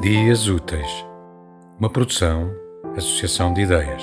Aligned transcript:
Dias 0.00 0.48
Úteis, 0.48 1.04
uma 1.78 1.90
produção, 1.90 2.50
associação 2.96 3.52
de 3.52 3.60
ideias. 3.60 4.02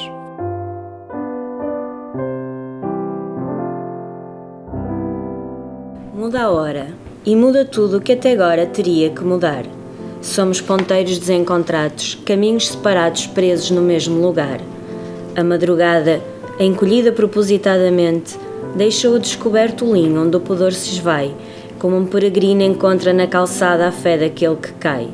Muda 6.14 6.44
a 6.44 6.52
hora 6.52 6.90
e 7.26 7.36
muda 7.36 7.66
tudo 7.66 7.98
o 7.98 8.00
que 8.00 8.12
até 8.12 8.34
agora 8.34 8.68
teria 8.68 9.10
que 9.10 9.24
mudar. 9.24 9.66
Somos 10.22 10.62
ponteiros 10.62 11.18
desencontrados, 11.18 12.14
caminhos 12.24 12.68
separados 12.68 13.26
presos 13.26 13.72
no 13.72 13.82
mesmo 13.82 14.22
lugar. 14.22 14.60
A 15.36 15.44
madrugada, 15.44 16.22
encolhida 16.60 17.12
propositadamente, 17.12 18.38
deixou 18.76 19.18
descoberto 19.18 19.84
o 19.84 19.96
linho 19.96 20.22
onde 20.22 20.38
o 20.38 20.42
pudor 20.42 20.74
se 20.74 20.92
esvai, 20.92 21.34
como 21.80 21.98
um 21.98 22.06
peregrino 22.06 22.62
encontra 22.62 23.12
na 23.12 23.26
calçada 23.26 23.88
a 23.88 23.92
fé 23.92 24.16
daquele 24.16 24.58
que 24.58 24.74
cai. 24.74 25.10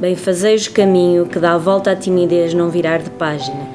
Bem 0.00 0.14
fazeis 0.14 0.68
o 0.68 0.70
caminho 0.70 1.26
que 1.26 1.40
dá 1.40 1.54
a 1.54 1.58
volta 1.58 1.90
à 1.90 1.96
timidez 1.96 2.54
não 2.54 2.70
virar 2.70 2.98
de 2.98 3.10
página, 3.10 3.68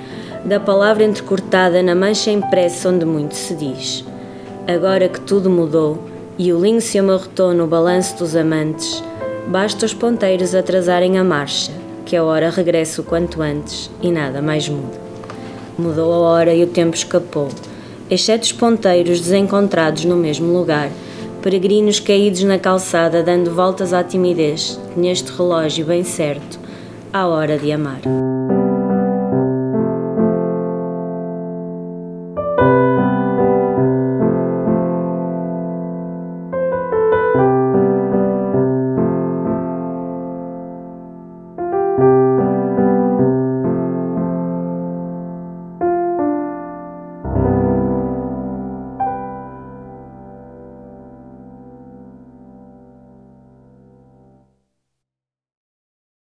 da 0.45 0.57
palavra 0.57 1.03
entrecortada 1.03 1.83
na 1.83 1.93
mancha 1.93 2.31
impressa 2.31 2.87
onde 2.87 3.03
muito 3.03 3.35
se 3.35 3.53
diz. 3.53 4.05
Agora 4.65 5.09
que 5.09 5.19
tudo 5.19 5.49
mudou 5.49 6.01
e 6.37 6.53
o 6.53 6.61
linho 6.61 6.79
se 6.79 6.97
amarrotou 6.97 7.53
no 7.53 7.67
balanço 7.67 8.19
dos 8.19 8.37
amantes, 8.37 9.03
basta 9.47 9.85
os 9.85 9.93
ponteiros 9.93 10.55
atrasarem 10.55 11.17
a 11.17 11.25
marcha, 11.25 11.73
que 12.05 12.15
a 12.15 12.23
hora 12.23 12.49
regressa 12.49 13.01
o 13.01 13.03
quanto 13.03 13.41
antes 13.41 13.91
e 14.01 14.09
nada 14.09 14.41
mais 14.41 14.69
muda. 14.69 14.97
Mudou 15.77 16.13
a 16.13 16.19
hora 16.19 16.53
e 16.53 16.63
o 16.63 16.67
tempo 16.67 16.95
escapou, 16.95 17.49
exceto 18.09 18.45
os 18.45 18.53
ponteiros 18.53 19.19
desencontrados 19.19 20.05
no 20.05 20.15
mesmo 20.15 20.53
lugar, 20.53 20.89
peregrinos 21.43 21.99
caídos 21.99 22.41
na 22.43 22.57
calçada 22.57 23.21
dando 23.21 23.53
voltas 23.53 23.91
à 23.93 24.01
timidez, 24.01 24.79
neste 24.95 25.29
relógio 25.29 25.85
bem 25.85 26.01
certo, 26.01 26.57
à 27.11 27.27
hora 27.27 27.57
de 27.57 27.69
amar. 27.69 27.99